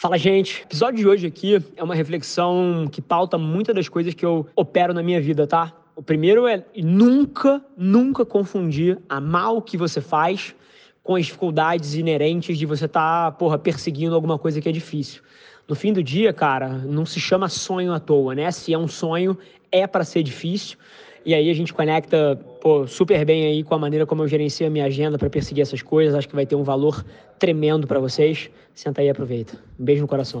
[0.00, 0.62] Fala, gente.
[0.62, 4.46] O episódio de hoje aqui é uma reflexão que pauta muitas das coisas que eu
[4.56, 5.74] opero na minha vida, tá?
[5.94, 10.54] O primeiro é nunca, nunca confundir amar o que você faz
[11.02, 15.20] com as dificuldades inerentes de você estar, tá, porra, perseguindo alguma coisa que é difícil.
[15.68, 18.50] No fim do dia, cara, não se chama sonho à toa, né?
[18.50, 19.36] Se é um sonho,
[19.70, 20.78] é para ser difícil.
[21.24, 24.66] E aí a gente conecta pô, super bem aí com a maneira como eu gerencio
[24.66, 26.14] a minha agenda para perseguir essas coisas.
[26.14, 27.04] Acho que vai ter um valor
[27.38, 28.50] tremendo para vocês.
[28.74, 29.58] Senta aí e aproveita.
[29.78, 30.40] Um beijo no coração.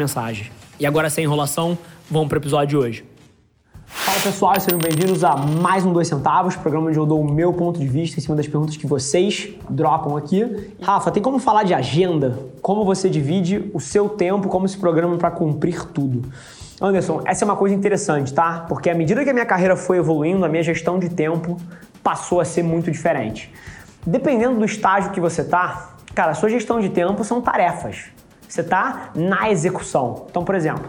[0.00, 0.50] mensagens.
[0.78, 1.76] E agora, sem enrolação,
[2.10, 3.04] vamos para o episódio de hoje.
[3.84, 7.52] Fala pessoal, sejam bem-vindos a mais um Dois Centavos, programa onde eu dou o meu
[7.52, 10.72] ponto de vista em cima das perguntas que vocês dropam aqui.
[10.80, 12.38] Rafa, tem como falar de agenda?
[12.62, 16.22] Como você divide o seu tempo, como se programa para cumprir tudo?
[16.80, 18.64] Anderson, essa é uma coisa interessante, tá?
[18.68, 21.58] Porque à medida que a minha carreira foi evoluindo, a minha gestão de tempo
[22.02, 23.52] passou a ser muito diferente.
[24.06, 28.04] Dependendo do estágio que você tá, cara, a sua gestão de tempo são tarefas.
[28.50, 30.26] Você tá na execução.
[30.28, 30.88] Então, por exemplo,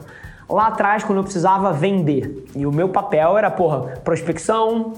[0.49, 4.93] lá atrás, quando eu precisava vender, e o meu papel era, porra, prospecção,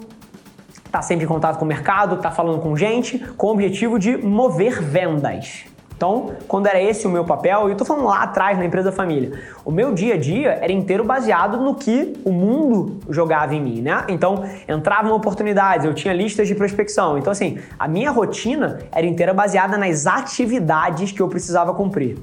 [0.90, 4.16] tá sempre em contato com o mercado, tá falando com gente, com o objetivo de
[4.16, 5.66] mover vendas.
[5.96, 8.92] Então, quando era esse o meu papel, e eu tô falando lá atrás na empresa
[8.92, 13.62] família, o meu dia a dia era inteiro baseado no que o mundo jogava em
[13.62, 14.06] mim, né?
[14.10, 17.18] Então, entravam oportunidades, eu tinha listas de prospecção.
[17.18, 22.18] Então, assim, a minha rotina era inteira baseada nas atividades que eu precisava cumprir.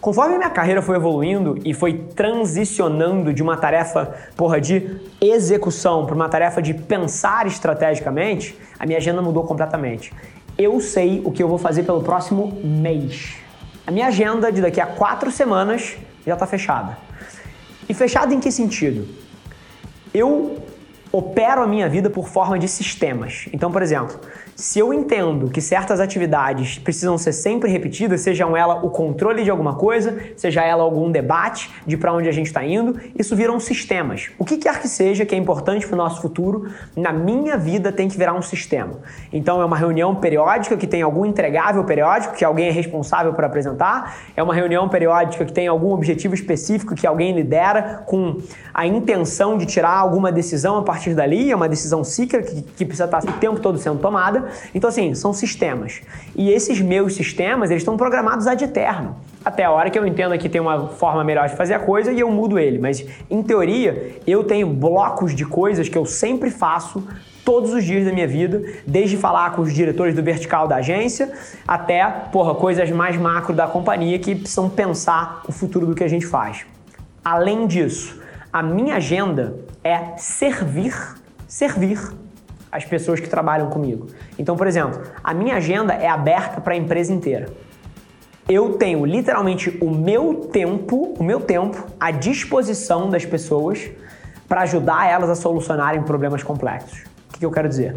[0.00, 6.14] Conforme minha carreira foi evoluindo e foi transicionando de uma tarefa, porra, de execução para
[6.14, 10.12] uma tarefa de pensar estrategicamente, a minha agenda mudou completamente
[10.60, 13.36] eu sei o que eu vou fazer pelo próximo mês.
[13.86, 16.98] A minha agenda de daqui a quatro semanas já está fechada.
[17.88, 19.08] E fechada em que sentido?
[20.12, 20.58] Eu
[21.12, 23.48] opero a minha vida por forma de sistemas.
[23.52, 24.18] Então, por exemplo,
[24.60, 29.50] se eu entendo que certas atividades precisam ser sempre repetidas, seja ela o controle de
[29.50, 33.58] alguma coisa, seja ela algum debate de para onde a gente está indo, isso viram
[33.58, 34.30] sistemas.
[34.38, 37.90] O que quer que seja que é importante para o nosso futuro, na minha vida
[37.90, 39.00] tem que virar um sistema.
[39.32, 43.44] Então é uma reunião periódica que tem algum entregável periódico que alguém é responsável por
[43.44, 48.36] apresentar, é uma reunião periódica que tem algum objetivo específico que alguém lidera com
[48.74, 52.84] a intenção de tirar alguma decisão a partir dali, é uma decisão cíclica que, que
[52.84, 54.48] precisa estar o tempo todo sendo tomada.
[54.74, 56.00] Então, assim, são sistemas.
[56.36, 59.16] E esses meus sistemas, eles estão programados ad eterno.
[59.44, 62.12] Até a hora que eu entenda que tem uma forma melhor de fazer a coisa
[62.12, 62.78] e eu mudo ele.
[62.78, 67.02] Mas, em teoria, eu tenho blocos de coisas que eu sempre faço
[67.44, 71.32] todos os dias da minha vida, desde falar com os diretores do vertical da agência
[71.66, 76.08] até, porra, coisas mais macro da companhia que precisam pensar o futuro do que a
[76.08, 76.66] gente faz.
[77.24, 78.19] Além disso,
[78.52, 80.94] a minha agenda é servir,
[81.46, 82.00] servir
[82.70, 84.08] as pessoas que trabalham comigo.
[84.38, 87.48] Então, por exemplo, a minha agenda é aberta para a empresa inteira.
[88.48, 93.90] Eu tenho literalmente o meu tempo, o meu tempo à disposição das pessoas
[94.48, 97.04] para ajudar elas a solucionarem problemas complexos.
[97.32, 97.96] O que eu quero dizer?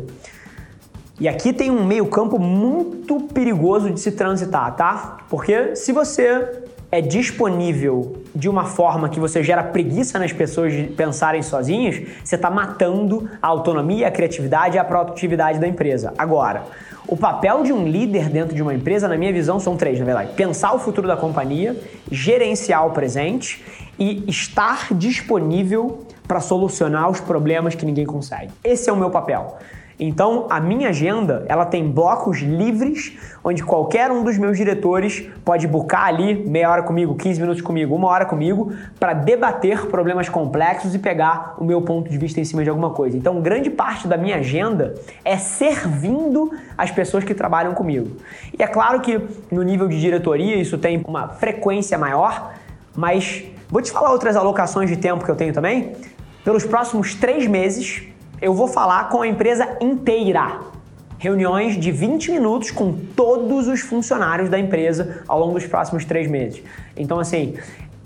[1.19, 5.17] E aqui tem um meio-campo muito perigoso de se transitar, tá?
[5.29, 6.62] Porque se você
[6.93, 12.35] é disponível de uma forma que você gera preguiça nas pessoas de pensarem sozinhas, você
[12.35, 16.13] está matando a autonomia, a criatividade e a produtividade da empresa.
[16.15, 16.65] Agora,
[17.07, 20.05] o papel de um líder dentro de uma empresa, na minha visão, são três, na
[20.05, 20.33] verdade.
[20.35, 21.75] Pensar o futuro da companhia,
[22.11, 23.65] gerenciar o presente
[23.97, 28.51] e estar disponível para solucionar os problemas que ninguém consegue.
[28.63, 29.57] Esse é o meu papel.
[29.99, 35.67] Então, a minha agenda, ela tem blocos livres, onde qualquer um dos meus diretores pode
[35.67, 40.95] buscar ali meia hora comigo, 15 minutos comigo, uma hora comigo, para debater problemas complexos
[40.95, 43.15] e pegar o meu ponto de vista em cima de alguma coisa.
[43.15, 48.17] Então, grande parte da minha agenda é servindo as pessoas que trabalham comigo.
[48.57, 52.53] E é claro que no nível de diretoria isso tem uma frequência maior,
[52.95, 55.93] mas vou te falar outras alocações de tempo que eu tenho também.
[56.43, 58.03] Pelos próximos três meses,
[58.43, 60.59] eu vou falar com a empresa inteira.
[61.17, 66.29] Reuniões de 20 minutos com todos os funcionários da empresa ao longo dos próximos três
[66.29, 66.61] meses.
[66.97, 67.55] Então, assim,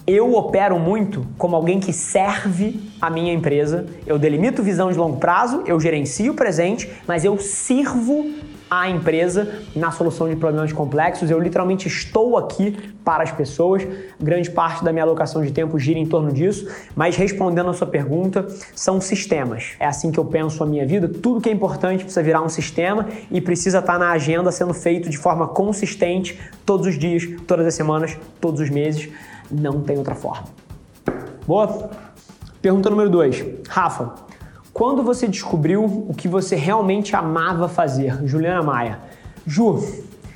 [0.06, 3.88] eu opero muito como alguém que serve a minha empresa.
[4.06, 8.30] Eu delimito visão de longo prazo, eu gerencio o presente, mas eu sirvo
[8.70, 11.30] a empresa na solução de problemas complexos.
[11.30, 13.88] Eu literalmente estou aqui para as pessoas.
[14.20, 16.68] Grande parte da minha alocação de tempo gira em torno disso.
[16.96, 19.76] Mas respondendo a sua pergunta, são sistemas.
[19.80, 21.08] É assim que eu penso a minha vida.
[21.08, 25.10] Tudo que é importante precisa virar um sistema e precisa estar na agenda sendo feito
[25.10, 29.10] de forma consistente todos os dias, todas as semanas, todos os meses.
[29.50, 30.46] Não tem outra forma.
[31.48, 31.90] Boa?
[32.62, 33.46] Pergunta número 2.
[33.70, 34.27] Rafa,
[34.78, 38.24] quando você descobriu o que você realmente amava fazer?
[38.28, 39.00] Juliana Maia.
[39.44, 39.84] Ju,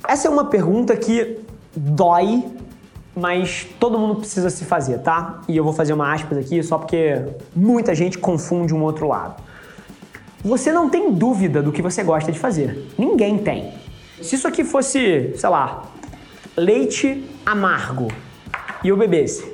[0.08, 1.38] essa é uma pergunta que
[1.76, 2.44] dói,
[3.14, 5.42] mas todo mundo precisa se fazer, tá?
[5.46, 7.22] E eu vou fazer uma aspas aqui só porque
[7.54, 9.40] muita gente confunde um outro lado.
[10.44, 12.88] Você não tem dúvida do que você gosta de fazer.
[12.98, 13.72] Ninguém tem.
[14.20, 15.84] Se isso aqui fosse, sei lá,
[16.56, 18.08] leite amargo
[18.82, 19.51] e eu bebesse,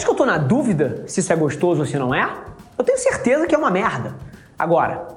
[0.00, 2.28] acha que eu tô na dúvida se isso é gostoso ou se não é?
[2.76, 4.16] Eu tenho certeza que é uma merda.
[4.58, 5.08] Agora,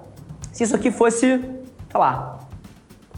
[0.52, 2.38] se isso aqui fosse, sei lá,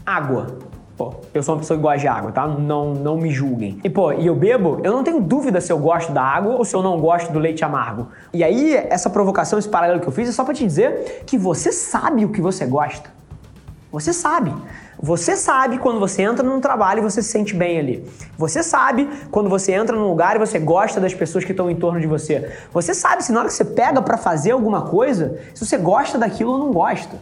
[0.04, 0.58] água.
[0.96, 2.46] Pô, eu sou uma pessoa que gosta de água, tá?
[2.46, 3.78] Não, não me julguem.
[3.84, 6.64] E pô, e eu bebo, eu não tenho dúvida se eu gosto da água ou
[6.64, 8.08] se eu não gosto do leite amargo.
[8.32, 11.36] E aí, essa provocação, esse paralelo que eu fiz é só para te dizer que
[11.36, 13.10] você sabe o que você gosta.
[13.92, 14.54] Você sabe.
[15.00, 18.08] Você sabe quando você entra num trabalho e você se sente bem ali.
[18.38, 21.76] Você sabe quando você entra num lugar e você gosta das pessoas que estão em
[21.76, 22.52] torno de você.
[22.72, 26.16] Você sabe se na hora que você pega para fazer alguma coisa, se você gosta
[26.16, 27.16] daquilo ou não gosta.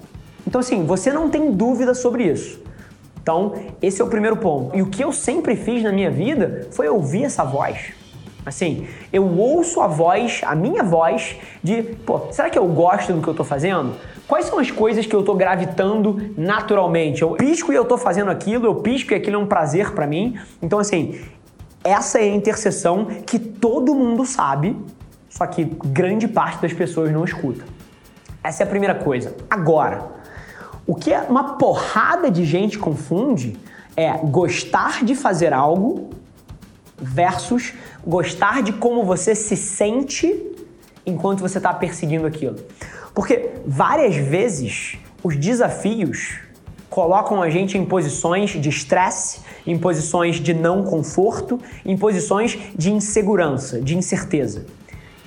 [0.46, 2.62] Então assim, você não tem dúvida sobre isso.
[3.20, 4.76] Então, esse é o primeiro ponto.
[4.76, 7.94] E o que eu sempre fiz na minha vida foi ouvir essa voz.
[8.44, 13.22] Assim, eu ouço a voz, a minha voz, de, pô, será que eu gosto do
[13.22, 13.94] que eu tô fazendo?
[14.26, 17.22] Quais são as coisas que eu estou gravitando naturalmente?
[17.22, 20.06] Eu pisco e eu estou fazendo aquilo, eu pisco e aquilo é um prazer para
[20.06, 20.38] mim.
[20.62, 21.20] Então, assim,
[21.82, 24.76] essa é a interseção que todo mundo sabe,
[25.28, 27.64] só que grande parte das pessoas não escuta.
[28.42, 29.36] Essa é a primeira coisa.
[29.50, 30.06] Agora,
[30.86, 33.58] o que uma porrada de gente confunde
[33.96, 36.10] é gostar de fazer algo
[36.96, 37.74] versus
[38.06, 40.52] gostar de como você se sente
[41.06, 42.56] enquanto você está perseguindo aquilo.
[43.14, 46.40] Porque várias vezes os desafios
[46.90, 52.92] colocam a gente em posições de estresse, em posições de não conforto, em posições de
[52.92, 54.66] insegurança, de incerteza.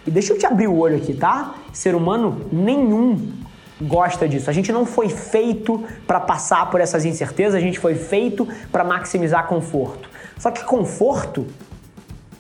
[0.05, 1.55] E deixa eu te abrir o olho aqui, tá?
[1.73, 3.33] Ser humano nenhum
[3.81, 4.49] gosta disso.
[4.49, 8.83] A gente não foi feito para passar por essas incertezas, a gente foi feito para
[8.83, 10.09] maximizar conforto.
[10.37, 11.45] Só que conforto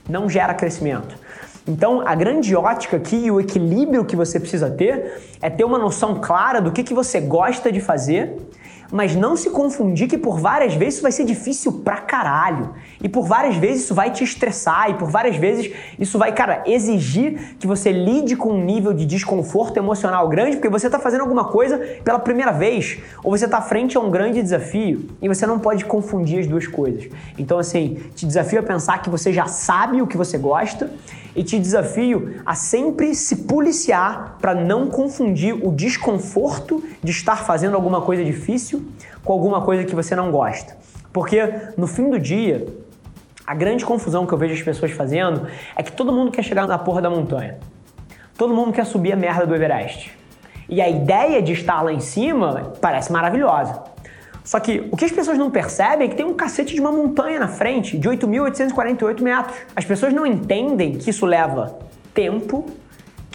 [0.07, 1.17] não gera crescimento.
[1.67, 5.77] Então, a grande ótica aqui e o equilíbrio que você precisa ter é ter uma
[5.77, 8.37] noção clara do que, que você gosta de fazer
[8.91, 12.73] mas não se confundir que por várias vezes isso vai ser difícil pra caralho.
[13.01, 16.63] E por várias vezes isso vai te estressar, e por várias vezes isso vai, cara,
[16.65, 21.21] exigir que você lide com um nível de desconforto emocional grande, porque você tá fazendo
[21.21, 25.45] alguma coisa pela primeira vez, ou você tá frente a um grande desafio, e você
[25.45, 27.09] não pode confundir as duas coisas.
[27.37, 30.91] Então, assim, te desafio a pensar que você já sabe o que você gosta
[31.35, 37.75] e te desafio a sempre se policiar para não confundir o desconforto de estar fazendo
[37.75, 38.76] alguma coisa difícil
[39.23, 40.77] com alguma coisa que você não gosta.
[41.11, 41.41] Porque
[41.77, 42.65] no fim do dia,
[43.45, 46.67] a grande confusão que eu vejo as pessoas fazendo é que todo mundo quer chegar
[46.67, 47.57] na porra da montanha.
[48.37, 50.11] Todo mundo quer subir a merda do Everest.
[50.69, 53.83] E a ideia de estar lá em cima parece maravilhosa.
[54.43, 56.91] Só que o que as pessoas não percebem é que tem um cacete de uma
[56.91, 59.57] montanha na frente, de 8.848 metros.
[59.75, 61.77] As pessoas não entendem que isso leva
[62.13, 62.65] tempo,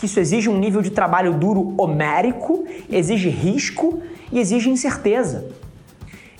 [0.02, 5.46] que isso exige um nível de trabalho duro homérico, exige risco e exige incerteza.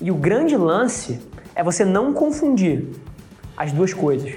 [0.01, 1.21] E o grande lance
[1.55, 2.89] é você não confundir
[3.57, 4.35] as duas coisas.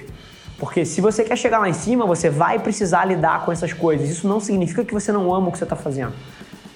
[0.60, 4.08] Porque se você quer chegar lá em cima, você vai precisar lidar com essas coisas.
[4.08, 6.14] Isso não significa que você não ama o que você está fazendo.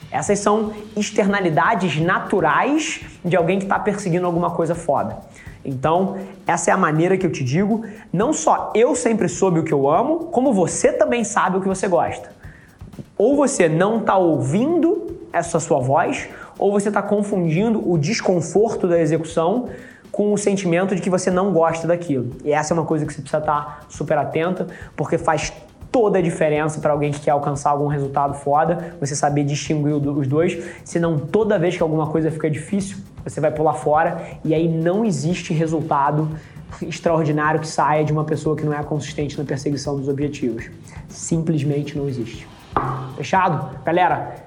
[0.10, 5.20] Essas são externalidades naturais de alguém que está perseguindo alguma coisa foda.
[5.64, 7.86] Então, essa é a maneira que eu te digo.
[8.12, 11.68] Não só eu sempre soube o que eu amo, como você também sabe o que
[11.68, 12.39] você gosta.
[13.20, 18.98] Ou você não está ouvindo essa sua voz, ou você está confundindo o desconforto da
[18.98, 19.68] execução
[20.10, 22.32] com o sentimento de que você não gosta daquilo.
[22.46, 25.52] E essa é uma coisa que você precisa estar tá super atenta, porque faz
[25.92, 30.26] toda a diferença para alguém que quer alcançar algum resultado foda, você saber distinguir os
[30.26, 34.70] dois, senão toda vez que alguma coisa fica difícil, você vai pular fora e aí
[34.70, 36.30] não existe resultado
[36.82, 40.70] extraordinário que saia de uma pessoa que não é consistente na perseguição dos objetivos.
[41.10, 42.48] Simplesmente não existe.
[43.16, 43.78] Fechado?
[43.84, 44.46] Galera,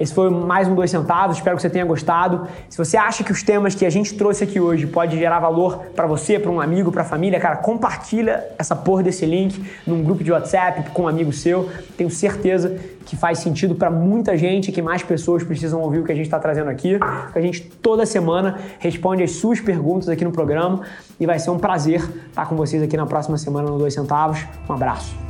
[0.00, 2.48] Esse foi mais um Dois Centavos, espero que você tenha gostado.
[2.70, 5.76] Se você acha que os temas que a gente trouxe aqui hoje pode gerar valor
[5.94, 10.02] para você, para um amigo, para a família, cara, compartilha essa porra desse link num
[10.02, 11.68] grupo de WhatsApp com um amigo seu.
[11.98, 16.12] Tenho certeza que faz sentido para muita gente, que mais pessoas precisam ouvir o que
[16.12, 16.98] a gente está trazendo aqui.
[17.34, 20.80] A gente toda semana responde as suas perguntas aqui no programa
[21.20, 22.00] e vai ser um prazer
[22.30, 24.38] estar com vocês aqui na próxima semana no Dois Centavos.
[24.66, 25.29] Um abraço.